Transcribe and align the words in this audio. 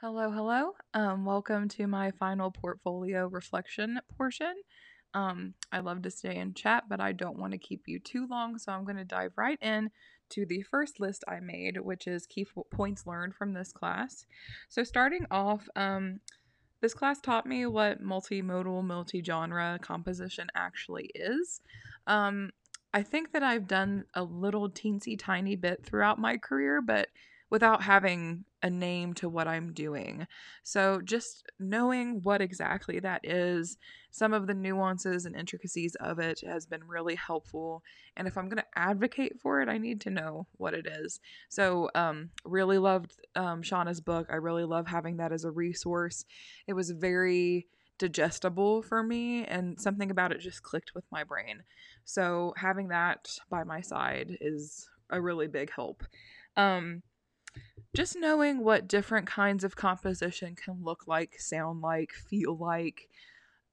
Hello, 0.00 0.30
hello. 0.30 0.74
Um, 0.94 1.24
welcome 1.24 1.66
to 1.70 1.88
my 1.88 2.12
final 2.12 2.52
portfolio 2.52 3.26
reflection 3.26 3.98
portion. 4.16 4.54
Um, 5.12 5.54
I 5.72 5.80
love 5.80 6.02
to 6.02 6.10
stay 6.12 6.36
in 6.36 6.54
chat, 6.54 6.84
but 6.88 7.00
I 7.00 7.10
don't 7.10 7.36
want 7.36 7.50
to 7.50 7.58
keep 7.58 7.82
you 7.88 7.98
too 7.98 8.28
long, 8.30 8.58
so 8.58 8.70
I'm 8.70 8.84
going 8.84 8.98
to 8.98 9.04
dive 9.04 9.32
right 9.36 9.58
in 9.60 9.90
to 10.28 10.46
the 10.46 10.62
first 10.62 11.00
list 11.00 11.24
I 11.26 11.40
made, 11.40 11.80
which 11.80 12.06
is 12.06 12.28
key 12.28 12.46
points 12.70 13.08
learned 13.08 13.34
from 13.34 13.54
this 13.54 13.72
class. 13.72 14.24
So, 14.68 14.84
starting 14.84 15.26
off, 15.32 15.68
um, 15.74 16.20
this 16.80 16.94
class 16.94 17.20
taught 17.20 17.44
me 17.44 17.66
what 17.66 18.00
multimodal, 18.00 18.84
multi 18.84 19.20
genre 19.20 19.80
composition 19.82 20.46
actually 20.54 21.10
is. 21.16 21.60
Um, 22.06 22.50
I 22.94 23.02
think 23.02 23.32
that 23.32 23.42
I've 23.42 23.66
done 23.66 24.04
a 24.14 24.22
little 24.22 24.70
teensy 24.70 25.18
tiny 25.18 25.56
bit 25.56 25.84
throughout 25.84 26.20
my 26.20 26.36
career, 26.36 26.80
but 26.80 27.08
without 27.50 27.82
having 27.82 28.44
a 28.62 28.68
name 28.68 29.14
to 29.14 29.28
what 29.28 29.46
I'm 29.46 29.72
doing. 29.72 30.26
So, 30.62 31.00
just 31.02 31.50
knowing 31.58 32.22
what 32.22 32.40
exactly 32.40 32.98
that 33.00 33.20
is, 33.24 33.78
some 34.10 34.32
of 34.32 34.46
the 34.46 34.54
nuances 34.54 35.24
and 35.26 35.36
intricacies 35.36 35.94
of 36.00 36.18
it 36.18 36.40
has 36.46 36.66
been 36.66 36.84
really 36.86 37.14
helpful. 37.14 37.82
And 38.16 38.26
if 38.26 38.36
I'm 38.36 38.48
going 38.48 38.58
to 38.58 38.78
advocate 38.78 39.40
for 39.40 39.60
it, 39.60 39.68
I 39.68 39.78
need 39.78 40.00
to 40.02 40.10
know 40.10 40.46
what 40.56 40.74
it 40.74 40.86
is. 40.86 41.20
So, 41.48 41.90
um, 41.94 42.30
really 42.44 42.78
loved 42.78 43.14
um, 43.36 43.62
Shauna's 43.62 44.00
book. 44.00 44.28
I 44.30 44.36
really 44.36 44.64
love 44.64 44.86
having 44.86 45.18
that 45.18 45.32
as 45.32 45.44
a 45.44 45.50
resource. 45.50 46.24
It 46.66 46.72
was 46.74 46.90
very 46.90 47.66
digestible 47.98 48.82
for 48.82 49.02
me, 49.02 49.44
and 49.44 49.80
something 49.80 50.10
about 50.10 50.32
it 50.32 50.40
just 50.40 50.62
clicked 50.62 50.94
with 50.94 51.04
my 51.10 51.24
brain. 51.24 51.62
So, 52.04 52.54
having 52.56 52.88
that 52.88 53.28
by 53.48 53.64
my 53.64 53.80
side 53.80 54.36
is 54.40 54.88
a 55.10 55.20
really 55.20 55.46
big 55.46 55.70
help. 55.70 56.02
Um, 56.56 57.02
just 57.96 58.16
knowing 58.16 58.62
what 58.62 58.88
different 58.88 59.26
kinds 59.26 59.64
of 59.64 59.76
composition 59.76 60.54
can 60.54 60.82
look 60.82 61.06
like, 61.06 61.40
sound 61.40 61.80
like, 61.80 62.12
feel 62.12 62.56
like, 62.56 63.08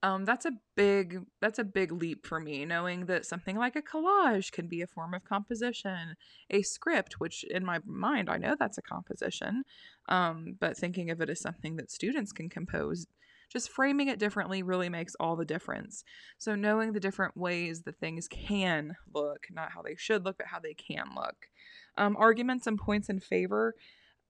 um, 0.04 0.24
that's 0.24 0.46
a 0.46 0.52
big 0.76 1.26
that's 1.42 1.58
a 1.58 1.64
big 1.64 1.92
leap 1.92 2.28
for 2.28 2.40
me. 2.40 2.64
Knowing 2.64 3.08
that 3.08 3.26
something 3.26 3.58
like 3.58 3.76
a 3.76 3.82
collage 3.82 4.52
can 4.52 4.68
be 4.68 4.82
a 4.82 4.88
form 4.88 5.16
of 5.16 5.24
composition, 5.24 6.16
a 6.52 6.62
script, 6.62 7.20
which 7.20 7.44
in 7.46 7.66
my 7.66 7.80
mind 7.86 8.30
I 8.30 8.38
know 8.38 8.56
that's 8.60 8.78
a 8.78 8.84
composition, 8.84 9.64
um, 10.08 10.58
but 10.60 10.78
thinking 10.78 11.10
of 11.10 11.22
it 11.22 11.32
as 11.32 11.42
something 11.42 11.78
that 11.78 11.90
students 11.92 12.32
can 12.32 12.50
compose 12.50 13.08
just 13.52 13.70
framing 13.70 14.08
it 14.08 14.20
differently 14.20 14.64
really 14.64 14.90
makes 14.90 15.16
all 15.20 15.36
the 15.36 15.46
difference. 15.46 16.04
So, 16.38 16.56
knowing 16.56 16.94
the 16.94 17.00
different 17.00 17.38
ways 17.38 17.84
that 17.84 18.00
things 18.00 18.28
can 18.28 18.96
look, 19.14 19.48
not 19.52 19.72
how 19.72 19.82
they 19.82 19.96
should 19.96 20.26
look, 20.26 20.38
but 20.38 20.48
how 20.48 20.60
they 20.60 20.74
can 20.74 21.08
look. 21.16 21.48
Um, 21.98 22.16
arguments 22.18 22.68
and 22.68 22.78
points 22.78 23.10
in 23.10 23.20
favor 23.20 23.76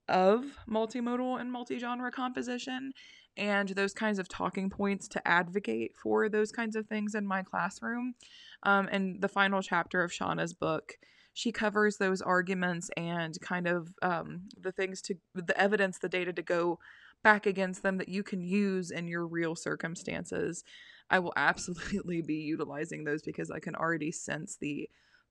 of 0.07 0.45
multimodal 0.69 1.39
and 1.39 1.51
multi-genre 1.51 2.11
composition 2.11 2.93
and 3.37 3.69
those 3.69 3.93
kinds 3.93 4.19
of 4.19 4.29
talking 4.29 4.69
points 4.69 5.07
to 5.09 5.27
advocate 5.27 5.93
for 5.95 6.29
those 6.29 6.51
kinds 6.51 6.75
of 6.75 6.87
things 6.87 7.15
in 7.15 7.27
my 7.27 7.43
classroom. 7.43 8.15
Um, 8.63 8.87
and 8.91 9.21
the 9.21 9.27
final 9.27 9.61
chapter 9.61 10.03
of 10.03 10.11
Shauna's 10.11 10.53
book, 10.53 10.93
she 11.33 11.51
covers 11.51 11.97
those 11.97 12.21
arguments 12.21 12.89
and 12.95 13.39
kind 13.41 13.67
of 13.67 13.93
um, 14.01 14.43
the 14.57 14.71
things 14.71 15.01
to 15.03 15.15
the 15.33 15.59
evidence, 15.59 15.97
the 15.97 16.07
data 16.07 16.31
to 16.31 16.41
go 16.41 16.79
back 17.25 17.47
against 17.47 17.81
them 17.81 17.97
that 17.97 18.07
you 18.07 18.21
can 18.21 18.39
use 18.39 18.91
in 18.91 19.07
your 19.07 19.25
real 19.25 19.55
circumstances. 19.55 20.63
I 21.09 21.17
will 21.17 21.33
absolutely 21.35 22.21
be 22.25 22.35
utilizing 22.35 23.03
those 23.03 23.23
because 23.23 23.49
I 23.49 23.57
can 23.57 23.75
already 23.75 24.11
sense 24.11 24.57
the 24.61 24.87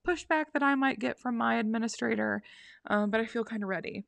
pushback 0.07 0.47
that 0.53 0.63
I 0.63 0.75
might 0.75 0.99
get 0.99 1.21
from 1.21 1.39
my 1.39 1.55
administrator, 1.55 2.43
um, 2.89 3.11
but 3.11 3.21
I 3.21 3.27
feel 3.27 3.45
kind 3.45 3.63
of 3.63 3.69
ready. 3.69 4.05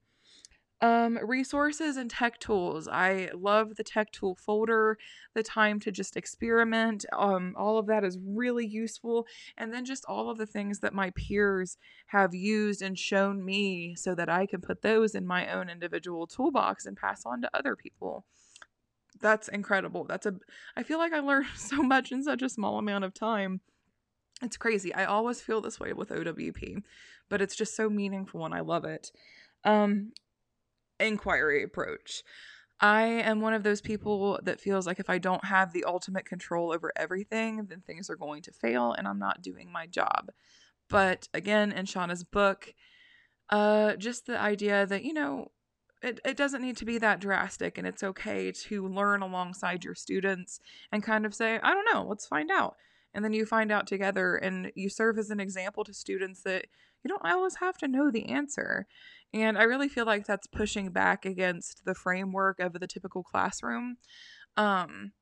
Um, 0.82 1.18
resources 1.22 1.96
and 1.96 2.10
tech 2.10 2.38
tools. 2.38 2.86
I 2.86 3.30
love 3.32 3.76
the 3.76 3.82
tech 3.82 4.12
tool 4.12 4.34
folder, 4.34 4.98
the 5.34 5.42
time 5.42 5.80
to 5.80 5.90
just 5.90 6.18
experiment. 6.18 7.06
Um, 7.14 7.54
all 7.56 7.78
of 7.78 7.86
that 7.86 8.04
is 8.04 8.18
really 8.22 8.66
useful. 8.66 9.26
And 9.56 9.72
then 9.72 9.86
just 9.86 10.04
all 10.06 10.28
of 10.28 10.36
the 10.36 10.44
things 10.44 10.80
that 10.80 10.92
my 10.92 11.10
peers 11.16 11.78
have 12.08 12.34
used 12.34 12.82
and 12.82 12.98
shown 12.98 13.42
me 13.42 13.94
so 13.96 14.14
that 14.16 14.28
I 14.28 14.44
can 14.44 14.60
put 14.60 14.82
those 14.82 15.14
in 15.14 15.26
my 15.26 15.50
own 15.50 15.70
individual 15.70 16.26
toolbox 16.26 16.84
and 16.84 16.94
pass 16.94 17.24
on 17.24 17.40
to 17.40 17.56
other 17.56 17.74
people. 17.74 18.26
That's 19.20 19.48
incredible. 19.48 20.04
That's 20.04 20.26
a, 20.26 20.34
I 20.76 20.82
feel 20.82 20.98
like 20.98 21.12
I 21.12 21.20
learned 21.20 21.46
so 21.56 21.82
much 21.82 22.12
in 22.12 22.22
such 22.22 22.42
a 22.42 22.48
small 22.48 22.78
amount 22.78 23.04
of 23.04 23.14
time. 23.14 23.60
It's 24.42 24.58
crazy. 24.58 24.92
I 24.92 25.06
always 25.06 25.40
feel 25.40 25.62
this 25.62 25.80
way 25.80 25.94
with 25.94 26.10
OWP, 26.10 26.82
but 27.30 27.40
it's 27.40 27.56
just 27.56 27.74
so 27.74 27.88
meaningful 27.88 28.44
and 28.44 28.54
I 28.54 28.60
love 28.60 28.84
it. 28.84 29.10
Um, 29.64 30.12
inquiry 31.00 31.62
approach. 31.62 32.22
I 32.80 33.04
am 33.04 33.40
one 33.40 33.54
of 33.54 33.62
those 33.62 33.80
people 33.80 34.38
that 34.42 34.60
feels 34.60 34.86
like 34.86 35.00
if 35.00 35.08
I 35.08 35.18
don't 35.18 35.44
have 35.46 35.72
the 35.72 35.84
ultimate 35.84 36.26
control 36.26 36.72
over 36.72 36.92
everything, 36.94 37.66
then 37.68 37.80
things 37.80 38.10
are 38.10 38.16
going 38.16 38.42
to 38.42 38.52
fail 38.52 38.92
and 38.92 39.08
I'm 39.08 39.18
not 39.18 39.40
doing 39.42 39.72
my 39.72 39.86
job. 39.86 40.30
But 40.88 41.28
again, 41.32 41.72
in 41.72 41.86
Shauna's 41.86 42.22
book, 42.22 42.74
uh, 43.48 43.96
just 43.96 44.26
the 44.26 44.38
idea 44.38 44.84
that, 44.86 45.04
you 45.04 45.14
know, 45.14 45.52
it, 46.02 46.20
it 46.24 46.36
doesn't 46.36 46.60
need 46.60 46.76
to 46.76 46.84
be 46.84 46.98
that 46.98 47.20
drastic 47.20 47.78
and 47.78 47.86
it's 47.86 48.02
okay 48.02 48.52
to 48.52 48.86
learn 48.86 49.22
alongside 49.22 49.82
your 49.82 49.94
students 49.94 50.60
and 50.92 51.02
kind 51.02 51.24
of 51.24 51.34
say, 51.34 51.58
I 51.62 51.72
don't 51.72 51.88
know, 51.92 52.06
let's 52.06 52.26
find 52.26 52.50
out. 52.50 52.76
And 53.16 53.24
then 53.24 53.32
you 53.32 53.46
find 53.46 53.72
out 53.72 53.86
together 53.86 54.36
and 54.36 54.70
you 54.74 54.90
serve 54.90 55.18
as 55.18 55.30
an 55.30 55.40
example 55.40 55.84
to 55.84 55.94
students 55.94 56.42
that 56.42 56.66
you 57.02 57.08
don't 57.08 57.24
always 57.24 57.56
have 57.56 57.78
to 57.78 57.88
know 57.88 58.10
the 58.10 58.26
answer. 58.26 58.86
And 59.32 59.56
I 59.56 59.62
really 59.62 59.88
feel 59.88 60.04
like 60.04 60.26
that's 60.26 60.46
pushing 60.46 60.90
back 60.90 61.24
against 61.24 61.86
the 61.86 61.94
framework 61.94 62.60
of 62.60 62.74
the 62.74 62.86
typical 62.86 63.22
classroom. 63.22 63.96
Um, 64.58 65.12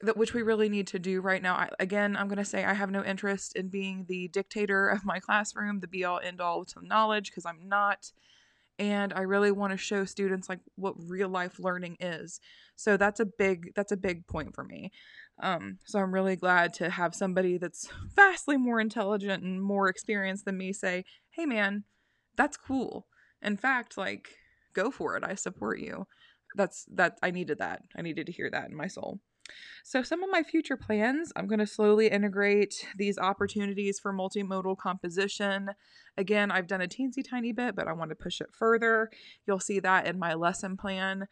that 0.00 0.16
which 0.16 0.32
we 0.32 0.42
really 0.42 0.70
need 0.70 0.86
to 0.88 0.98
do 0.98 1.20
right 1.20 1.42
now. 1.42 1.54
I, 1.54 1.68
again, 1.78 2.16
I'm 2.16 2.28
going 2.28 2.38
to 2.38 2.44
say 2.46 2.64
I 2.64 2.72
have 2.72 2.90
no 2.90 3.04
interest 3.04 3.56
in 3.56 3.68
being 3.68 4.06
the 4.08 4.28
dictator 4.28 4.88
of 4.88 5.04
my 5.04 5.20
classroom, 5.20 5.80
the 5.80 5.88
be 5.88 6.04
all 6.04 6.20
end 6.22 6.40
all 6.40 6.64
to 6.64 6.86
knowledge, 6.86 7.30
because 7.30 7.44
I'm 7.44 7.68
not. 7.68 8.10
And 8.78 9.12
I 9.14 9.22
really 9.22 9.50
want 9.50 9.72
to 9.72 9.78
show 9.78 10.04
students 10.04 10.48
like 10.48 10.60
what 10.76 10.94
real 10.98 11.28
life 11.28 11.58
learning 11.58 11.96
is. 11.98 12.40
So 12.74 12.96
that's 12.96 13.20
a 13.20 13.24
big 13.26 13.72
that's 13.74 13.92
a 13.92 13.96
big 13.96 14.26
point 14.26 14.54
for 14.54 14.64
me. 14.64 14.90
Um, 15.42 15.78
so 15.84 15.98
I'm 15.98 16.12
really 16.12 16.36
glad 16.36 16.74
to 16.74 16.90
have 16.90 17.14
somebody 17.14 17.58
that's 17.58 17.88
vastly 18.14 18.56
more 18.56 18.80
intelligent 18.80 19.42
and 19.42 19.62
more 19.62 19.88
experienced 19.88 20.44
than 20.44 20.58
me 20.58 20.72
say, 20.72 21.04
"Hey, 21.30 21.46
man, 21.46 21.84
that's 22.36 22.56
cool. 22.56 23.06
In 23.42 23.56
fact, 23.56 23.96
like, 23.96 24.28
go 24.74 24.90
for 24.90 25.16
it. 25.16 25.24
I 25.24 25.34
support 25.34 25.78
you. 25.78 26.06
That's 26.54 26.86
that 26.94 27.18
I 27.22 27.30
needed 27.30 27.58
that. 27.58 27.82
I 27.96 28.02
needed 28.02 28.26
to 28.26 28.32
hear 28.32 28.50
that 28.50 28.68
in 28.68 28.76
my 28.76 28.86
soul. 28.88 29.20
So, 29.84 30.02
some 30.02 30.22
of 30.22 30.30
my 30.30 30.42
future 30.42 30.76
plans, 30.76 31.32
I'm 31.36 31.46
going 31.46 31.60
to 31.60 31.66
slowly 31.66 32.08
integrate 32.08 32.86
these 32.96 33.18
opportunities 33.18 34.00
for 34.00 34.12
multimodal 34.12 34.78
composition. 34.78 35.70
Again, 36.16 36.50
I've 36.50 36.66
done 36.66 36.80
a 36.80 36.88
teensy 36.88 37.28
tiny 37.28 37.52
bit, 37.52 37.76
but 37.76 37.88
I 37.88 37.92
want 37.92 38.10
to 38.10 38.16
push 38.16 38.40
it 38.40 38.48
further. 38.52 39.10
You'll 39.46 39.60
see 39.60 39.80
that 39.80 40.06
in 40.06 40.18
my 40.18 40.34
lesson 40.34 40.76
plan 40.76 41.28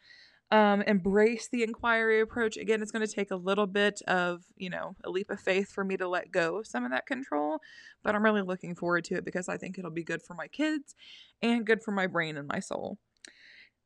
um, 0.51 0.81
embrace 0.83 1.47
the 1.47 1.63
inquiry 1.63 2.21
approach. 2.21 2.57
Again, 2.57 2.81
it's 2.81 2.91
going 2.91 3.05
to 3.05 3.13
take 3.13 3.31
a 3.31 3.35
little 3.35 3.65
bit 3.65 4.01
of, 4.07 4.43
you 4.55 4.69
know, 4.69 4.95
a 5.03 5.09
leap 5.09 5.29
of 5.31 5.39
faith 5.39 5.71
for 5.71 5.83
me 5.83 5.97
to 5.97 6.07
let 6.07 6.31
go 6.31 6.57
of 6.57 6.67
some 6.67 6.85
of 6.85 6.91
that 6.91 7.07
control, 7.07 7.59
but 8.03 8.15
I'm 8.15 8.23
really 8.23 8.43
looking 8.43 8.75
forward 8.75 9.05
to 9.05 9.15
it 9.15 9.25
because 9.25 9.49
I 9.49 9.57
think 9.57 9.77
it'll 9.77 9.91
be 9.91 10.03
good 10.03 10.21
for 10.21 10.35
my 10.35 10.47
kids 10.47 10.95
and 11.41 11.65
good 11.65 11.83
for 11.83 11.91
my 11.91 12.07
brain 12.07 12.37
and 12.37 12.47
my 12.47 12.59
soul 12.59 12.99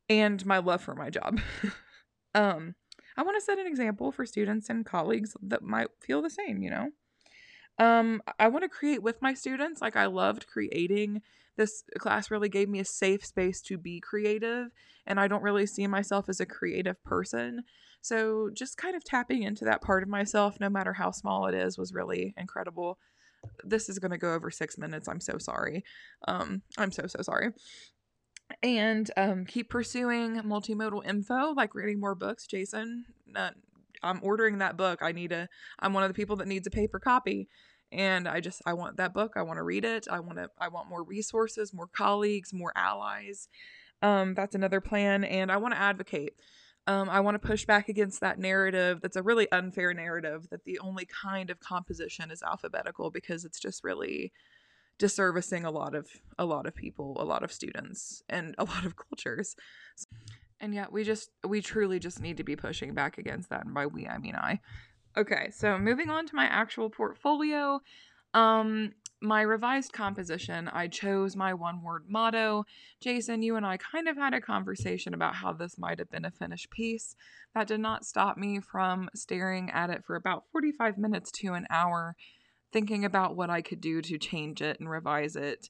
and 0.08 0.44
my 0.44 0.58
love 0.58 0.82
for 0.82 0.94
my 0.94 1.08
job. 1.08 1.40
um, 2.34 2.74
I 3.16 3.22
want 3.22 3.36
to 3.36 3.44
set 3.44 3.58
an 3.58 3.66
example 3.66 4.12
for 4.12 4.26
students 4.26 4.70
and 4.70 4.86
colleagues 4.86 5.36
that 5.42 5.62
might 5.62 5.88
feel 6.00 6.22
the 6.22 6.30
same, 6.30 6.62
you 6.62 6.70
know. 6.70 6.90
Um, 7.78 8.22
I 8.38 8.48
want 8.48 8.62
to 8.64 8.68
create 8.68 9.02
with 9.02 9.22
my 9.22 9.34
students. 9.34 9.80
Like 9.80 9.96
I 9.96 10.06
loved 10.06 10.46
creating 10.46 11.22
this 11.56 11.84
class 11.98 12.30
really 12.30 12.48
gave 12.48 12.68
me 12.68 12.80
a 12.80 12.84
safe 12.84 13.24
space 13.24 13.60
to 13.60 13.76
be 13.76 14.00
creative 14.00 14.68
and 15.06 15.20
I 15.20 15.28
don't 15.28 15.42
really 15.42 15.66
see 15.66 15.86
myself 15.86 16.28
as 16.28 16.40
a 16.40 16.46
creative 16.46 17.02
person. 17.04 17.64
So 18.00 18.50
just 18.52 18.78
kind 18.78 18.96
of 18.96 19.04
tapping 19.04 19.42
into 19.42 19.64
that 19.66 19.82
part 19.82 20.02
of 20.02 20.08
myself 20.08 20.58
no 20.58 20.70
matter 20.70 20.94
how 20.94 21.10
small 21.10 21.46
it 21.46 21.54
is 21.54 21.76
was 21.76 21.92
really 21.92 22.34
incredible. 22.38 22.98
This 23.64 23.88
is 23.88 23.98
going 23.98 24.10
to 24.10 24.18
go 24.18 24.34
over 24.34 24.50
6 24.50 24.78
minutes. 24.78 25.08
I'm 25.08 25.20
so 25.20 25.38
sorry. 25.38 25.84
Um 26.28 26.62
I'm 26.78 26.92
so 26.92 27.06
so 27.06 27.22
sorry. 27.22 27.50
And 28.62 29.10
um 29.16 29.44
keep 29.44 29.70
pursuing 29.70 30.36
multimodal 30.42 31.06
info 31.06 31.52
like 31.52 31.74
reading 31.74 32.00
more 32.00 32.14
books, 32.14 32.46
Jason. 32.46 33.04
Uh, 33.34 33.50
I'm 34.02 34.20
ordering 34.22 34.58
that 34.58 34.76
book. 34.76 35.00
I 35.02 35.12
need 35.12 35.32
a 35.32 35.48
I'm 35.78 35.92
one 35.92 36.02
of 36.02 36.10
the 36.10 36.14
people 36.14 36.36
that 36.36 36.48
needs 36.48 36.66
a 36.66 36.70
paper 36.70 36.98
copy. 36.98 37.48
And 37.92 38.28
i 38.28 38.40
just 38.40 38.62
i 38.66 38.72
want 38.72 38.96
that 38.98 39.14
book. 39.14 39.32
I 39.36 39.42
want 39.42 39.58
to 39.58 39.62
read 39.62 39.84
it. 39.84 40.06
I 40.10 40.20
want 40.20 40.38
to 40.38 40.48
i 40.58 40.68
want 40.68 40.88
more 40.88 41.02
resources 41.04 41.74
more 41.74 41.88
colleagues 41.88 42.52
more 42.52 42.72
allies. 42.76 43.48
Um, 44.02 44.34
that's 44.34 44.54
another 44.54 44.80
plan. 44.80 45.24
And 45.24 45.50
i 45.52 45.56
want 45.56 45.74
to 45.74 45.80
advocate. 45.80 46.34
Um, 46.86 47.10
i 47.10 47.20
want 47.20 47.40
to 47.40 47.46
push 47.46 47.66
back 47.66 47.88
against 47.88 48.20
that 48.20 48.38
narrative 48.38 49.00
that's 49.02 49.16
a 49.16 49.22
really 49.22 49.50
unfair 49.52 49.92
narrative 49.92 50.48
that 50.50 50.64
the 50.64 50.78
only 50.78 51.06
kind 51.06 51.50
of 51.50 51.60
composition 51.60 52.30
is 52.30 52.42
alphabetical 52.42 53.10
because 53.10 53.44
it's 53.44 53.60
just 53.60 53.84
really 53.84 54.32
disservicing 55.00 55.64
a 55.64 55.70
lot 55.70 55.94
of 55.94 56.08
a 56.38 56.44
lot 56.44 56.66
of 56.66 56.74
people 56.74 57.16
a 57.20 57.24
lot 57.24 57.42
of 57.42 57.52
students 57.52 58.22
and 58.28 58.54
a 58.58 58.64
lot 58.72 58.84
of 58.86 58.94
cultures 58.96 59.56
And 60.60 60.74
yet 60.74 60.92
we 60.92 61.04
just 61.04 61.30
we 61.46 61.62
truly 61.62 61.98
just 61.98 62.20
need 62.20 62.36
to 62.38 62.44
be 62.44 62.56
pushing 62.56 62.94
back 62.94 63.18
against 63.18 63.50
that. 63.50 63.64
And 63.64 63.74
by 63.74 63.86
we 63.86 64.06
I 64.06 64.18
mean 64.18 64.36
I. 64.36 64.60
Okay, 65.16 65.50
so 65.52 65.78
moving 65.78 66.10
on 66.10 66.26
to 66.26 66.36
my 66.36 66.44
actual 66.46 66.90
portfolio. 66.90 67.80
Um 68.34 68.92
my 69.22 69.42
revised 69.42 69.92
composition, 69.92 70.68
I 70.68 70.88
chose 70.88 71.36
my 71.36 71.54
one 71.54 71.82
word 71.82 72.06
motto. 72.08 72.64
Jason, 73.02 73.42
you 73.42 73.56
and 73.56 73.66
I 73.66 73.76
kind 73.76 74.08
of 74.08 74.16
had 74.16 74.34
a 74.34 74.40
conversation 74.40 75.14
about 75.14 75.34
how 75.34 75.52
this 75.52 75.78
might 75.78 75.98
have 75.98 76.10
been 76.10 76.24
a 76.24 76.30
finished 76.30 76.70
piece. 76.70 77.16
That 77.54 77.66
did 77.68 77.80
not 77.80 78.06
stop 78.06 78.38
me 78.38 78.60
from 78.60 79.10
staring 79.14 79.70
at 79.70 79.90
it 79.90 80.04
for 80.06 80.16
about 80.16 80.44
45 80.52 80.98
minutes 80.98 81.30
to 81.32 81.54
an 81.54 81.66
hour, 81.70 82.16
thinking 82.72 83.04
about 83.04 83.36
what 83.36 83.50
I 83.50 83.62
could 83.62 83.80
do 83.80 84.00
to 84.02 84.18
change 84.18 84.62
it 84.62 84.78
and 84.80 84.88
revise 84.88 85.36
it. 85.36 85.68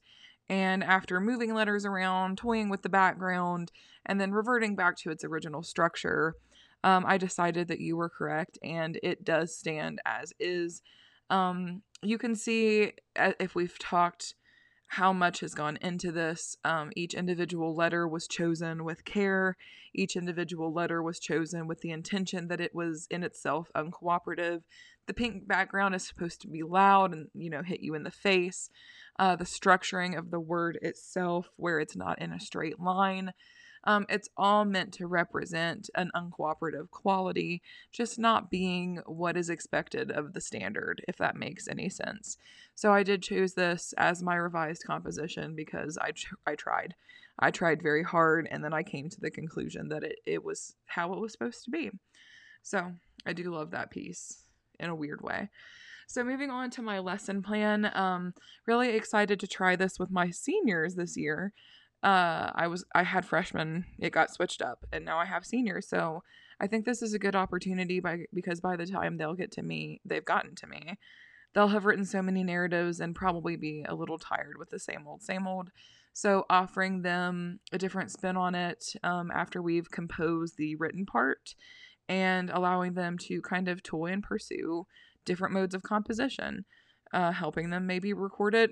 And 0.48 0.82
after 0.82 1.20
moving 1.20 1.54
letters 1.54 1.84
around, 1.84 2.38
toying 2.38 2.68
with 2.68 2.82
the 2.82 2.88
background, 2.88 3.70
and 4.06 4.20
then 4.20 4.32
reverting 4.32 4.74
back 4.74 4.96
to 4.98 5.10
its 5.10 5.24
original 5.24 5.62
structure, 5.62 6.34
um, 6.82 7.04
I 7.06 7.18
decided 7.18 7.68
that 7.68 7.80
you 7.80 7.96
were 7.96 8.08
correct 8.08 8.58
and 8.62 8.98
it 9.02 9.24
does 9.24 9.54
stand 9.56 10.00
as 10.04 10.32
is. 10.40 10.82
Um, 11.28 11.82
you 12.02 12.18
can 12.18 12.34
see 12.34 12.94
uh, 13.16 13.32
if 13.38 13.54
we've 13.54 13.78
talked 13.78 14.34
how 14.90 15.12
much 15.12 15.38
has 15.38 15.54
gone 15.54 15.78
into 15.82 16.10
this. 16.10 16.56
Um, 16.64 16.90
each 16.96 17.14
individual 17.14 17.76
letter 17.76 18.08
was 18.08 18.26
chosen 18.26 18.82
with 18.82 19.04
care. 19.04 19.56
Each 19.94 20.16
individual 20.16 20.72
letter 20.72 21.00
was 21.00 21.20
chosen 21.20 21.68
with 21.68 21.80
the 21.80 21.92
intention 21.92 22.48
that 22.48 22.60
it 22.60 22.74
was 22.74 23.06
in 23.08 23.22
itself 23.22 23.70
uncooperative. 23.76 24.62
The 25.10 25.14
pink 25.14 25.48
background 25.48 25.96
is 25.96 26.06
supposed 26.06 26.40
to 26.42 26.46
be 26.46 26.62
loud 26.62 27.12
and, 27.12 27.26
you 27.34 27.50
know, 27.50 27.64
hit 27.64 27.80
you 27.80 27.94
in 27.96 28.04
the 28.04 28.12
face. 28.12 28.70
Uh, 29.18 29.34
the 29.34 29.42
structuring 29.42 30.16
of 30.16 30.30
the 30.30 30.38
word 30.38 30.78
itself, 30.82 31.50
where 31.56 31.80
it's 31.80 31.96
not 31.96 32.22
in 32.22 32.32
a 32.32 32.38
straight 32.38 32.78
line, 32.78 33.32
um, 33.82 34.06
it's 34.08 34.28
all 34.36 34.64
meant 34.64 34.94
to 34.94 35.08
represent 35.08 35.90
an 35.96 36.12
uncooperative 36.14 36.90
quality, 36.92 37.60
just 37.90 38.20
not 38.20 38.52
being 38.52 39.00
what 39.04 39.36
is 39.36 39.50
expected 39.50 40.12
of 40.12 40.32
the 40.32 40.40
standard, 40.40 41.02
if 41.08 41.16
that 41.16 41.34
makes 41.34 41.66
any 41.66 41.88
sense. 41.88 42.38
So 42.76 42.92
I 42.92 43.02
did 43.02 43.20
choose 43.20 43.54
this 43.54 43.92
as 43.98 44.22
my 44.22 44.36
revised 44.36 44.84
composition 44.84 45.56
because 45.56 45.98
I, 45.98 46.12
tr- 46.12 46.36
I 46.46 46.54
tried. 46.54 46.94
I 47.36 47.50
tried 47.50 47.82
very 47.82 48.04
hard, 48.04 48.46
and 48.48 48.62
then 48.62 48.72
I 48.72 48.84
came 48.84 49.08
to 49.08 49.20
the 49.20 49.32
conclusion 49.32 49.88
that 49.88 50.04
it, 50.04 50.20
it 50.24 50.44
was 50.44 50.76
how 50.86 51.12
it 51.14 51.18
was 51.18 51.32
supposed 51.32 51.64
to 51.64 51.72
be. 51.72 51.90
So 52.62 52.92
I 53.26 53.32
do 53.32 53.50
love 53.50 53.72
that 53.72 53.90
piece 53.90 54.46
in 54.80 54.90
a 54.90 54.94
weird 54.94 55.20
way. 55.22 55.48
So 56.10 56.24
moving 56.24 56.50
on 56.50 56.70
to 56.70 56.82
my 56.82 56.98
lesson 56.98 57.40
plan, 57.40 57.88
um, 57.94 58.34
really 58.66 58.88
excited 58.96 59.38
to 59.38 59.46
try 59.46 59.76
this 59.76 59.96
with 59.96 60.10
my 60.10 60.30
seniors 60.30 60.96
this 60.96 61.16
year. 61.16 61.52
Uh 62.02 62.50
i 62.54 62.66
was 62.66 62.82
i 62.94 63.02
had 63.02 63.26
freshmen 63.26 63.84
it 63.98 64.10
got 64.10 64.32
switched 64.32 64.62
up 64.62 64.86
and 64.90 65.04
now 65.04 65.18
i 65.18 65.26
have 65.26 65.44
seniors. 65.44 65.86
So 65.86 66.22
i 66.58 66.66
think 66.66 66.86
this 66.86 67.02
is 67.02 67.12
a 67.12 67.18
good 67.18 67.36
opportunity 67.36 68.00
by 68.00 68.24
because 68.32 68.58
by 68.58 68.76
the 68.76 68.86
time 68.86 69.18
they'll 69.18 69.34
get 69.34 69.52
to 69.52 69.62
me 69.62 70.00
they've 70.04 70.24
gotten 70.24 70.54
to 70.56 70.66
me. 70.66 70.98
They'll 71.52 71.68
have 71.68 71.84
written 71.84 72.04
so 72.04 72.22
many 72.22 72.42
narratives 72.42 73.00
and 73.00 73.14
probably 73.14 73.56
be 73.56 73.84
a 73.88 73.94
little 73.94 74.18
tired 74.18 74.56
with 74.58 74.70
the 74.70 74.78
same 74.78 75.06
old 75.06 75.22
same 75.22 75.46
old. 75.46 75.70
So 76.12 76.44
offering 76.50 77.02
them 77.02 77.60
a 77.70 77.78
different 77.78 78.10
spin 78.10 78.36
on 78.36 78.54
it 78.54 78.84
um, 79.02 79.30
after 79.30 79.62
we've 79.62 79.90
composed 79.90 80.56
the 80.56 80.74
written 80.76 81.06
part 81.06 81.54
and 82.10 82.50
allowing 82.50 82.92
them 82.92 83.16
to 83.16 83.40
kind 83.40 83.68
of 83.68 83.82
toy 83.82 84.12
and 84.12 84.22
pursue 84.22 84.84
different 85.24 85.54
modes 85.54 85.74
of 85.74 85.82
composition 85.82 86.66
uh, 87.12 87.32
helping 87.32 87.70
them 87.70 87.86
maybe 87.86 88.12
record 88.12 88.54
it 88.54 88.70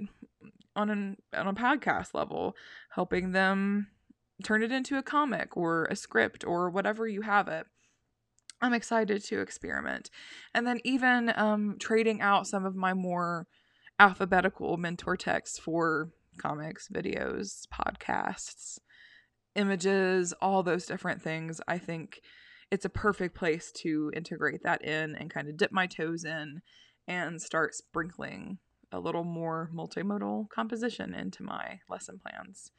on 0.76 0.90
an 0.90 1.17
on 1.35 1.49
a 1.49 1.55
podcast 1.55 2.14
level, 2.14 2.55
helping 2.90 3.32
them 3.32 3.88
turn 4.44 4.62
it 4.62 4.70
into 4.70 4.96
a 4.96 5.02
comic 5.02 5.56
or 5.56 5.87
a 5.87 5.96
script 5.96 6.44
or 6.44 6.70
whatever 6.70 7.08
you 7.08 7.23
have 7.23 7.49
it. 7.49 7.67
I'm 8.61 8.73
excited 8.73 9.25
to 9.25 9.41
experiment. 9.41 10.11
And 10.55 10.67
then 10.67 10.81
even 10.84 11.32
um, 11.37 11.76
trading 11.79 12.20
out 12.20 12.46
some 12.46 12.64
of 12.64 12.75
my 12.75 12.93
more 12.93 13.46
alphabetical 14.00 14.76
mentor 14.76 15.17
texts 15.17 15.58
for 15.58 16.11
comics, 16.38 16.88
videos, 16.88 17.67
podcasts, 17.73 18.79
images, 19.55 20.32
all 20.41 20.62
those 20.62 20.87
different 20.87 21.23
things. 21.23 21.61
I 21.67 21.79
think 21.79 22.20
it's 22.70 22.85
a 22.85 22.91
perfect 22.91 23.35
place 23.35 23.73
to 23.73 24.12
integrate 24.15 24.62
that 24.62 24.85
in 24.85 25.15
and 25.17 25.31
kind 25.31 25.49
of 25.49 25.56
dip 25.56 25.73
my 25.73 25.87
toes 25.87 26.25
in 26.25 26.61
and 27.06 27.41
start 27.41 27.75
sprinkling 27.75 28.59
a 28.93 29.00
little 29.00 29.25
more 29.25 29.70
multimodal 29.75 30.49
composition 30.50 31.15
into 31.15 31.43
my 31.43 31.81
lesson 31.88 32.19
plans. 32.19 32.73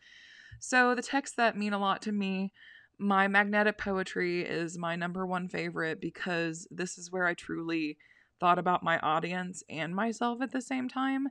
So, 0.59 0.95
the 0.95 1.01
texts 1.01 1.35
that 1.37 1.57
mean 1.57 1.73
a 1.73 1.79
lot 1.79 2.01
to 2.03 2.11
me, 2.11 2.51
my 2.97 3.27
magnetic 3.27 3.77
poetry 3.77 4.41
is 4.41 4.77
my 4.77 4.95
number 4.95 5.25
one 5.25 5.47
favorite 5.47 6.01
because 6.01 6.67
this 6.69 6.97
is 6.97 7.11
where 7.11 7.25
I 7.25 7.33
truly 7.33 7.97
thought 8.39 8.59
about 8.59 8.83
my 8.83 8.99
audience 8.99 9.63
and 9.69 9.95
myself 9.95 10.41
at 10.41 10.51
the 10.51 10.61
same 10.61 10.89
time. 10.89 11.27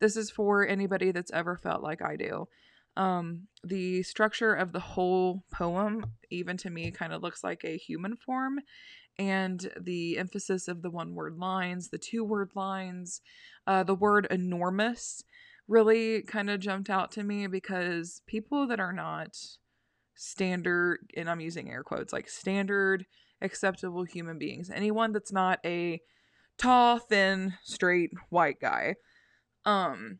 This 0.00 0.16
is 0.16 0.30
for 0.30 0.66
anybody 0.66 1.12
that's 1.12 1.30
ever 1.32 1.56
felt 1.56 1.82
like 1.82 2.02
I 2.02 2.16
do. 2.16 2.48
Um, 2.96 3.48
the 3.64 4.02
structure 4.02 4.54
of 4.54 4.72
the 4.72 4.80
whole 4.80 5.44
poem, 5.50 6.04
even 6.30 6.56
to 6.58 6.70
me, 6.70 6.90
kind 6.90 7.12
of 7.12 7.22
looks 7.22 7.42
like 7.42 7.64
a 7.64 7.78
human 7.78 8.16
form 8.16 8.60
and 9.18 9.70
the 9.80 10.18
emphasis 10.18 10.68
of 10.68 10.82
the 10.82 10.90
one 10.90 11.14
word 11.14 11.38
lines, 11.38 11.88
the 11.88 11.98
two 11.98 12.24
word 12.24 12.50
lines, 12.54 13.20
uh, 13.66 13.82
the 13.82 13.94
word 13.94 14.26
enormous 14.30 15.22
really 15.68 16.22
kind 16.22 16.50
of 16.50 16.60
jumped 16.60 16.90
out 16.90 17.12
to 17.12 17.22
me 17.22 17.46
because 17.46 18.20
people 18.26 18.66
that 18.66 18.80
are 18.80 18.92
not 18.92 19.36
standard, 20.14 20.98
and 21.16 21.30
I'm 21.30 21.40
using 21.40 21.70
air 21.70 21.82
quotes, 21.82 22.12
like 22.12 22.28
standard, 22.28 23.06
acceptable 23.40 24.04
human 24.04 24.38
beings, 24.38 24.70
anyone 24.70 25.12
that's 25.12 25.32
not 25.32 25.60
a 25.64 26.00
tall, 26.58 26.98
thin, 26.98 27.54
straight 27.62 28.10
white 28.28 28.60
guy, 28.60 28.96
um, 29.64 30.18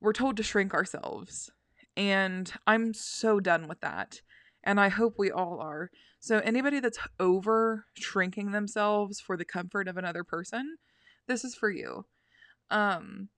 we're 0.00 0.12
told 0.12 0.36
to 0.36 0.42
shrink 0.42 0.74
ourselves. 0.74 1.50
And 1.98 2.50
I'm 2.64 2.94
so 2.94 3.40
done 3.40 3.66
with 3.66 3.80
that. 3.80 4.22
And 4.62 4.80
I 4.80 4.88
hope 4.88 5.16
we 5.18 5.30
all 5.32 5.58
are. 5.60 5.90
So, 6.20 6.38
anybody 6.38 6.80
that's 6.80 6.98
over 7.18 7.86
shrinking 7.94 8.52
themselves 8.52 9.20
for 9.20 9.36
the 9.36 9.44
comfort 9.44 9.88
of 9.88 9.96
another 9.96 10.24
person, 10.24 10.78
this 11.26 11.44
is 11.44 11.54
for 11.54 11.70
you. 11.70 12.06
Um, 12.70 13.28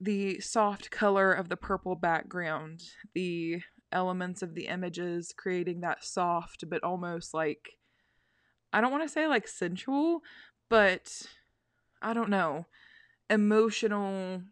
the 0.00 0.40
soft 0.40 0.90
color 0.90 1.32
of 1.32 1.48
the 1.48 1.56
purple 1.56 1.96
background, 1.96 2.82
the 3.14 3.60
elements 3.92 4.42
of 4.42 4.54
the 4.54 4.66
images 4.68 5.32
creating 5.36 5.80
that 5.80 6.04
soft 6.04 6.62
but 6.68 6.84
almost 6.84 7.32
like 7.32 7.70
I 8.72 8.80
don't 8.80 8.92
want 8.92 9.02
to 9.02 9.08
say 9.08 9.26
like 9.26 9.48
sensual, 9.48 10.20
but 10.68 11.22
I 12.02 12.12
don't 12.12 12.28
know, 12.28 12.66
emotional, 13.30 14.42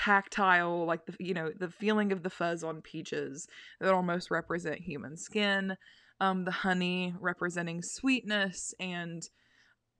tactile, 0.00 0.84
like 0.86 1.04
the 1.06 1.14
you 1.18 1.34
know, 1.34 1.50
the 1.58 1.70
feeling 1.70 2.12
of 2.12 2.22
the 2.22 2.30
fuzz 2.30 2.64
on 2.64 2.80
peaches 2.80 3.46
that 3.80 3.92
almost 3.92 4.30
represent 4.30 4.80
human 4.80 5.16
skin 5.16 5.76
um, 6.20 6.44
the 6.44 6.50
honey 6.50 7.14
representing 7.18 7.82
sweetness 7.82 8.74
and 8.78 9.28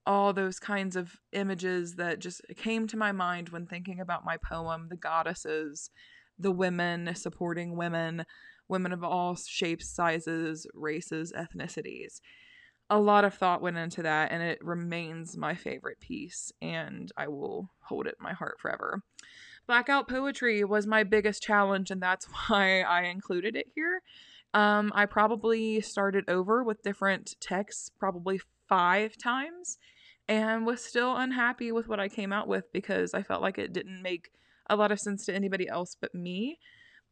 all 0.06 0.32
those 0.32 0.58
kinds 0.58 0.96
of 0.96 1.12
images 1.32 1.96
that 1.96 2.18
just 2.18 2.42
came 2.56 2.86
to 2.86 2.96
my 2.96 3.12
mind 3.12 3.48
when 3.50 3.66
thinking 3.66 4.00
about 4.00 4.24
my 4.24 4.36
poem 4.36 4.86
the 4.90 4.96
goddesses 4.96 5.90
the 6.38 6.50
women 6.50 7.14
supporting 7.14 7.76
women 7.76 8.24
women 8.68 8.92
of 8.92 9.02
all 9.02 9.34
shapes 9.34 9.88
sizes 9.88 10.66
races 10.74 11.32
ethnicities. 11.36 12.20
A 12.88 12.98
lot 12.98 13.24
of 13.24 13.34
thought 13.34 13.62
went 13.62 13.76
into 13.76 14.02
that 14.02 14.32
and 14.32 14.42
it 14.42 14.58
remains 14.62 15.36
my 15.36 15.54
favorite 15.54 16.00
piece 16.00 16.52
and 16.60 17.10
i 17.16 17.28
will 17.28 17.70
hold 17.80 18.06
it 18.06 18.16
in 18.18 18.22
my 18.22 18.32
heart 18.32 18.58
forever 18.60 19.02
blackout 19.70 20.08
poetry 20.08 20.64
was 20.64 20.86
my 20.86 21.04
biggest 21.04 21.42
challenge 21.42 21.90
and 21.90 22.02
that's 22.02 22.26
why 22.48 22.82
i 22.82 23.02
included 23.04 23.54
it 23.54 23.66
here 23.74 24.02
um, 24.52 24.90
I 24.94 25.06
probably 25.06 25.80
started 25.80 26.24
over 26.28 26.64
with 26.64 26.82
different 26.82 27.36
texts 27.40 27.90
probably 27.98 28.40
five 28.68 29.16
times 29.16 29.78
and 30.28 30.66
was 30.66 30.84
still 30.84 31.16
unhappy 31.16 31.70
with 31.72 31.88
what 31.88 32.00
I 32.00 32.08
came 32.08 32.32
out 32.32 32.48
with 32.48 32.72
because 32.72 33.14
I 33.14 33.22
felt 33.22 33.42
like 33.42 33.58
it 33.58 33.72
didn't 33.72 34.02
make 34.02 34.30
a 34.68 34.76
lot 34.76 34.92
of 34.92 35.00
sense 35.00 35.24
to 35.26 35.34
anybody 35.34 35.68
else 35.68 35.96
but 36.00 36.14
me. 36.14 36.58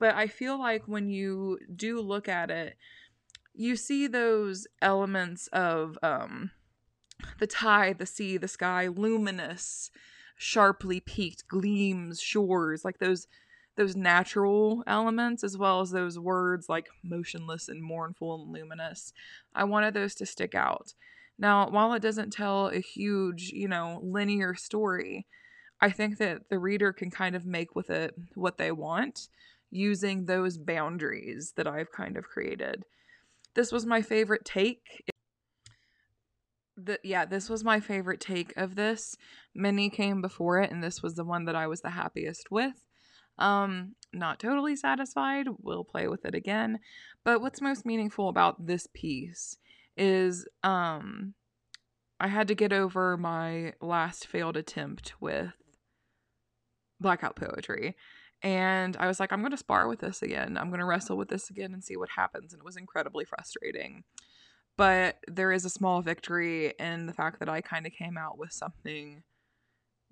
But 0.01 0.15
I 0.15 0.27
feel 0.27 0.59
like 0.59 0.87
when 0.87 1.11
you 1.11 1.59
do 1.75 2.01
look 2.01 2.29
at 2.29 2.51
it, 2.51 2.77
you 3.55 3.77
see 3.77 4.07
those 4.07 4.67
elements 4.81 5.49
of 5.49 5.99
um, 6.03 6.53
the 7.39 7.47
tide, 7.47 7.99
the 7.99 8.07
sea, 8.07 8.37
the 8.37 8.49
sky, 8.49 8.87
luminous, 8.87 9.91
sharply 10.39 11.01
peaked 11.01 11.47
gleams, 11.49 12.21
shores, 12.21 12.85
like 12.85 12.99
those 12.99 13.27
those 13.77 13.95
natural 13.95 14.83
elements 14.89 15.45
as 15.45 15.57
well 15.57 15.81
as 15.81 15.91
those 15.91 16.19
words 16.19 16.69
like 16.69 16.89
motionless 17.05 17.69
and 17.69 17.83
mournful 17.83 18.43
and 18.43 18.53
luminous. 18.53 19.13
I 19.55 19.65
wanted 19.65 19.95
those 19.95 20.17
to 20.17 20.27
stick 20.27 20.55
out. 20.55 20.95
Now, 21.39 21.71
while 21.71 21.93
it 21.93 22.03
doesn't 22.03 22.33
tell 22.33 22.69
a 22.69 22.81
huge, 22.81 23.51
you 23.53 23.69
know, 23.69 24.01
linear 24.03 24.57
story, 24.57 25.27
I 25.81 25.91
think 25.91 26.19
that 26.19 26.49
the 26.51 26.59
reader 26.59 26.93
can 26.93 27.11
kind 27.11 27.37
of 27.37 27.47
make 27.47 27.77
with 27.77 27.89
it 27.89 28.15
what 28.35 28.59
they 28.59 28.73
want 28.73 29.29
using 29.71 30.25
those 30.25 30.59
boundaries 30.59 31.53
that 31.57 31.69
I've 31.69 31.93
kind 31.93 32.17
of 32.17 32.25
created. 32.25 32.85
this 33.55 33.73
was 33.73 33.87
my 33.87 34.03
favorite 34.03 34.45
take. 34.45 35.09
The, 36.81 37.01
yeah, 37.03 37.25
this 37.25 37.51
was 37.51 37.65
my 37.65 37.81
favorite 37.81 38.21
take 38.21 38.57
of 38.57 38.77
this. 38.77 39.17
Many 39.55 39.91
came 39.91 40.23
before 40.23 40.61
it, 40.61 40.71
and 40.71 40.83
this 40.83 41.03
was 41.03 41.15
the 41.15 41.25
one 41.25 41.45
that 41.47 41.57
I 41.57 41.67
was 41.67 41.81
the 41.81 41.91
happiest 41.91 42.51
with. 42.51 42.85
Um, 43.37 43.97
not 44.13 44.39
totally 44.39 44.77
satisfied. 44.77 45.47
We'll 45.61 45.85
play 45.85 46.07
with 46.09 46.25
it 46.25 46.35
again. 46.35 46.79
But 47.25 47.41
what's 47.41 47.61
most 47.61 47.85
meaningful 47.85 48.29
about 48.29 48.67
this 48.67 48.87
piece 48.93 49.59
is 49.97 50.47
um 50.63 51.35
I 52.21 52.29
had 52.29 52.49
to 52.49 52.55
get 52.55 52.73
over 52.73 53.17
my 53.17 53.75
last 53.81 54.27
failed 54.27 54.57
attempt 54.57 55.15
with 55.21 55.53
blackout 57.01 57.37
poetry. 57.37 57.97
And 58.43 58.97
I 58.97 59.07
was 59.07 59.21
like, 59.21 59.33
I'm 59.33 59.41
going 59.41 59.53
to 59.53 59.57
spar 59.57 59.89
with 59.89 60.01
this 60.01 60.23
again. 60.23 60.57
I'm 60.57 60.69
going 60.69 60.81
to 60.81 60.85
wrestle 60.85 61.17
with 61.17 61.29
this 61.29 61.51
again 61.51 61.73
and 61.73 61.83
see 61.83 61.97
what 61.97 62.09
happens. 62.17 62.53
And 62.53 62.61
it 62.61 62.65
was 62.65 62.77
incredibly 62.77 63.25
frustrating. 63.25 64.05
But 64.79 65.19
there 65.27 65.51
is 65.51 65.65
a 65.65 65.71
small 65.71 66.03
victory 66.03 66.73
in 66.79 67.07
the 67.07 67.13
fact 67.13 67.41
that 67.41 67.49
I 67.49 67.61
kind 67.61 67.85
of 67.85 67.93
came 67.93 68.17
out 68.17 68.39
with 68.39 68.53
something 68.53 69.25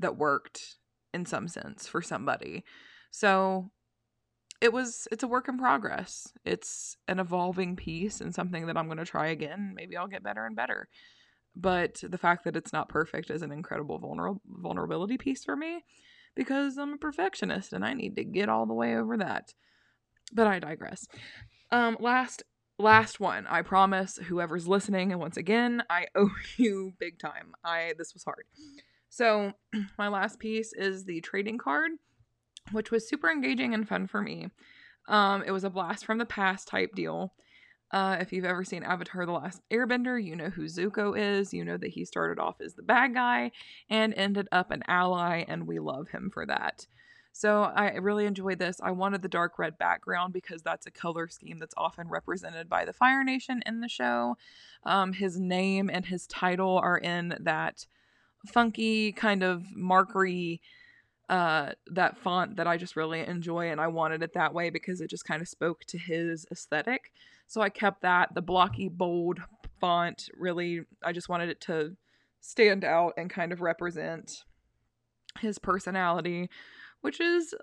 that 0.01 0.19
worked 0.19 0.75
in 1.15 1.25
some 1.25 1.47
sense 1.47 1.87
for 1.87 2.03
somebody. 2.03 2.65
So 3.13 3.71
it 4.61 4.73
was 4.73 5.07
it's 5.13 5.23
a 5.23 5.29
work 5.29 5.49
in 5.49 5.57
progress. 5.57 6.33
It's 6.45 6.97
an 7.07 7.21
evolving 7.21 7.77
piece 7.77 8.21
and 8.21 8.35
something 8.35 8.67
that 8.67 8.77
I'm 8.77 8.87
going 8.87 8.99
to 8.99 9.05
try 9.05 9.29
again. 9.29 9.73
Maybe 9.77 9.97
I'll 9.97 10.09
get 10.09 10.25
better 10.25 10.45
and 10.45 10.57
better. 10.57 10.89
But 11.55 12.03
the 12.03 12.19
fact 12.19 12.43
that 12.45 12.57
it's 12.57 12.73
not 12.73 12.89
perfect 12.89 13.31
is 13.31 13.43
an 13.43 13.53
incredible 13.53 14.01
vulner- 14.01 14.41
vulnerability 14.47 15.17
piece 15.17 15.45
for 15.45 15.55
me 15.55 15.85
because 16.35 16.77
I'm 16.77 16.95
a 16.95 16.99
perfectionist 16.99 17.73
and 17.73 17.85
I 17.85 17.95
need 17.95 18.17
to 18.17 18.25
get 18.25 18.49
all 18.49 18.67
the 18.67 18.75
way 18.75 18.97
over 18.97 19.17
that. 19.17 19.55
But 20.33 20.49
I 20.49 20.59
digress. 20.59 21.07
Um 21.71 21.97
last 22.01 22.43
last 22.79 23.21
one. 23.21 23.47
I 23.47 23.63
promise 23.63 24.17
whoever's 24.17 24.69
listening 24.69 25.13
and 25.13 25.21
once 25.21 25.37
again, 25.37 25.83
I 25.89 26.07
owe 26.15 26.31
you 26.57 26.95
big 26.99 27.19
time. 27.19 27.55
I 27.65 27.95
this 27.99 28.15
was 28.15 28.25
hard. 28.25 28.45
So, 29.09 29.53
my 29.99 30.09
last 30.09 30.39
piece 30.39 30.73
is 30.73 31.05
the 31.05 31.21
trading 31.21 31.59
card 31.59 31.93
which 32.73 32.91
was 32.91 33.09
super 33.09 33.31
engaging 33.31 33.75
and 33.75 33.89
fun 33.89 34.07
for 34.07 34.21
me. 34.21 34.49
Um, 35.09 35.43
it 35.47 35.53
was 35.53 35.65
a 35.65 35.71
blast 35.71 36.05
from 36.05 36.19
the 36.19 36.27
past 36.27 36.69
type 36.69 36.95
deal. 36.95 37.35
Uh, 37.93 38.17
if 38.21 38.33
you've 38.33 38.45
ever 38.45 38.65
seen 38.65 38.83
Avatar 38.83 39.25
The 39.25 39.33
Last 39.33 39.61
Airbender, 39.73 40.23
you 40.23 40.35
know 40.35 40.51
who 40.51 40.65
Zuko 40.65 41.17
is. 41.17 41.55
You 41.55 41.65
know 41.65 41.77
that 41.77 41.91
he 41.91 42.05
started 42.05 42.41
off 42.41 42.61
as 42.61 42.75
the 42.75 42.83
bad 42.83 43.15
guy 43.15 43.53
and 43.89 44.13
ended 44.15 44.49
up 44.51 44.73
an 44.73 44.83
ally, 44.89 45.45
and 45.47 45.69
we 45.69 45.79
love 45.79 46.09
him 46.09 46.31
for 46.35 46.45
that. 46.47 46.87
So 47.39 47.65
I 47.65 47.91
really 47.97 48.25
enjoyed 48.25 48.59
this. 48.59 48.81
I 48.83 48.93
wanted 48.93 49.21
the 49.21 49.29
dark 49.29 49.59
red 49.59 49.77
background 49.77 50.33
because 50.33 50.63
that's 50.63 50.87
a 50.87 50.91
color 50.91 51.29
scheme 51.29 51.59
that's 51.59 51.75
often 51.77 52.09
represented 52.09 52.67
by 52.67 52.87
the 52.87 52.95
Fire 52.95 53.23
Nation 53.23 53.63
in 53.67 53.81
the 53.81 53.91
show. 53.91 54.39
Um, 54.85 55.13
his 55.13 55.39
name 55.39 55.91
and 55.93 56.07
his 56.07 56.27
title 56.27 56.79
are 56.79 56.97
in 56.97 57.37
that 57.41 57.85
funky 58.47 59.13
kind 59.13 59.43
of 59.43 59.65
markery 59.77 60.61
uh 61.29 61.73
that 61.89 62.17
font 62.17 62.57
that 62.57 62.69
I 62.69 62.79
just 62.79 62.97
really 62.97 63.21
enjoy 63.21 63.71
and 63.71 63.81
I 63.81 63.89
wanted 63.89 64.23
it 64.23 64.33
that 64.35 64.55
way 64.55 64.71
because 64.71 65.01
it 65.03 65.11
just 65.11 65.25
kind 65.27 65.43
of 65.43 65.49
spoke 65.49 65.85
to 65.89 65.99
his 65.99 66.47
aesthetic. 66.51 67.13
So 67.49 67.61
I 67.61 67.69
kept 67.69 68.01
that 68.01 68.35
the 68.35 68.41
blocky 68.41 68.89
bold 68.89 69.41
font 69.79 70.31
really 70.39 70.87
I 71.05 71.13
just 71.13 71.29
wanted 71.29 71.51
it 71.51 71.61
to 71.63 71.97
stand 72.41 72.83
out 72.83 73.13
and 73.19 73.29
kind 73.29 73.53
of 73.53 73.61
represent 73.61 74.45
his 75.41 75.59
personality, 75.59 76.49
which 77.07 77.21
is 77.21 77.55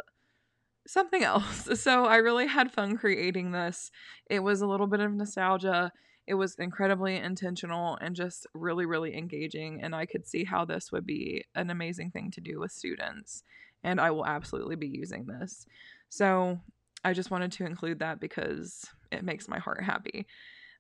something 0.88 1.24
else. 1.24 1.70
So 1.80 2.06
I 2.06 2.18
really 2.18 2.48
had 2.48 2.72
fun 2.72 2.98
creating 2.98 3.52
this. 3.52 3.92
It 4.30 4.40
was 4.40 4.62
a 4.62 4.68
little 4.68 4.88
bit 4.88 5.00
of 5.00 5.14
nostalgia 5.14 5.92
it 6.26 6.36
was 6.36 6.56
incredibly 6.56 7.18
intentional 7.18 7.98
and 8.00 8.16
just 8.16 8.48
really, 8.54 8.86
really 8.86 9.16
engaging. 9.16 9.82
And 9.82 9.94
I 9.94 10.06
could 10.06 10.26
see 10.26 10.46
how 10.46 10.64
this 10.64 10.92
would 10.92 11.06
be 11.06 11.46
an 11.54 11.70
amazing 11.70 12.12
thing 12.12 12.32
to 12.32 12.42
do 12.42 12.60
with 12.60 12.72
students. 12.72 13.44
And 13.84 14.00
I 14.00 14.12
will 14.12 14.26
absolutely 14.26 14.78
be 14.78 14.88
using 14.88 15.26
this. 15.26 15.66
So 16.10 16.60
I 17.04 17.14
just 17.14 17.32
wanted 17.32 17.52
to 17.54 17.66
include 17.66 18.00
that 18.00 18.22
because 18.22 18.86
it 19.12 19.24
makes 19.24 19.50
my 19.50 19.60
heart 19.60 19.84
happy. 19.84 20.26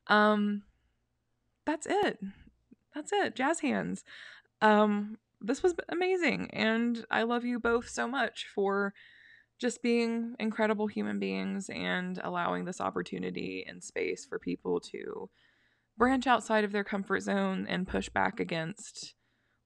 Um, 0.08 0.63
that's 1.65 1.88
it. 1.89 2.20
That's 2.96 3.12
it. 3.12 3.36
Jazz 3.36 3.60
hands. 3.60 4.05
Um, 4.62 5.17
this 5.43 5.62
was 5.62 5.75
amazing. 5.89 6.50
And 6.53 7.05
I 7.12 7.23
love 7.23 7.43
you 7.43 7.59
both 7.59 7.89
so 7.89 8.07
much 8.07 8.47
for 8.55 8.93
just 9.59 9.83
being 9.83 10.35
incredible 10.39 10.88
human 10.88 11.19
beings 11.19 11.69
and 11.69 12.19
allowing 12.23 12.65
this 12.65 12.81
opportunity 12.81 13.65
and 13.67 13.83
space 13.83 14.25
for 14.25 14.39
people 14.39 14.79
to 14.79 15.29
branch 15.97 16.25
outside 16.25 16.63
of 16.63 16.71
their 16.71 16.83
comfort 16.83 17.21
zone 17.21 17.67
and 17.69 17.88
push 17.88 18.09
back 18.09 18.39
against 18.39 19.13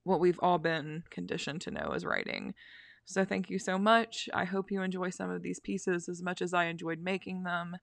what 0.03 0.19
we've 0.19 0.39
all 0.41 0.57
been 0.57 1.03
conditioned 1.10 1.62
to 1.62 1.72
know 1.72 1.91
as 1.93 2.05
writing. 2.05 2.53
So, 3.05 3.24
thank 3.24 3.50
you 3.50 3.57
so 3.57 3.77
much. 3.77 4.27
I 4.34 4.43
hope 4.43 4.69
you 4.69 4.81
enjoy 4.81 5.12
some 5.12 5.29
of 5.31 5.41
these 5.41 5.62
pieces 5.62 6.10
as 6.10 6.22
much 6.22 6.41
as 6.41 6.53
I 6.53 6.65
enjoyed 6.65 7.00
making 7.00 7.43
them. 7.43 7.77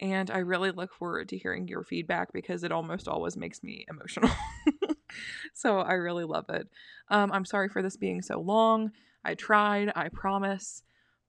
And 0.00 0.30
I 0.30 0.38
really 0.38 0.70
look 0.70 0.94
forward 0.94 1.28
to 1.30 1.38
hearing 1.38 1.66
your 1.66 1.84
feedback 1.84 2.32
because 2.32 2.62
it 2.62 2.72
almost 2.72 3.08
always 3.08 3.36
makes 3.36 3.62
me 3.62 3.84
emotional. 3.90 4.30
so, 5.54 5.78
I 5.78 5.94
really 5.94 6.24
love 6.24 6.46
it. 6.48 6.68
Um, 7.08 7.32
I'm 7.32 7.44
sorry 7.44 7.68
for 7.68 7.82
this 7.82 7.96
being 7.96 8.22
so 8.22 8.40
long. 8.40 8.92
I 9.24 9.34
tried, 9.34 9.92
I 9.94 10.08
promise. 10.08 10.82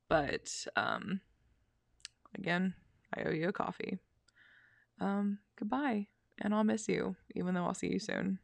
But 0.08 0.66
um, 0.76 1.22
again, 2.38 2.74
I 3.16 3.24
owe 3.24 3.32
you 3.32 3.50
a 3.50 3.54
coffee. 3.54 3.98
Um, 5.00 5.40
goodbye, 5.58 6.08
and 6.40 6.54
I'll 6.54 6.64
miss 6.64 6.88
you, 6.88 7.16
even 7.36 7.54
though 7.54 7.66
I'll 7.66 7.74
see 7.74 7.92
you 7.92 8.00
soon. 8.00 8.40